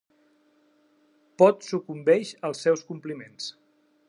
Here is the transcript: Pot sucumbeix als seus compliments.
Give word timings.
Pot 1.43 1.67
sucumbeix 1.69 2.35
als 2.51 2.67
seus 2.67 2.87
compliments. 2.93 3.53